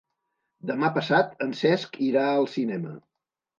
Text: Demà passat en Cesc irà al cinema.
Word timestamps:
Demà 0.69 0.89
passat 0.95 1.45
en 1.47 1.53
Cesc 1.61 2.01
irà 2.09 2.27
al 2.33 2.51
cinema. 2.57 2.99